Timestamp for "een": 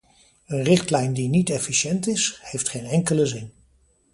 0.47-0.63